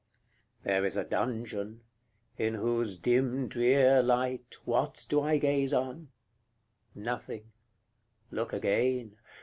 CXLVIII. 0.01 0.63
There 0.63 0.85
is 0.85 0.97
a 0.97 1.03
dungeon, 1.03 1.81
in 2.35 2.55
whose 2.55 2.97
dim 2.97 3.47
drear 3.47 4.01
light 4.01 4.57
What 4.65 5.05
do 5.07 5.21
I 5.21 5.37
gaze 5.37 5.73
on? 5.75 6.09
Nothing: 6.95 7.51
Look 8.31 8.51
again! 8.51 9.17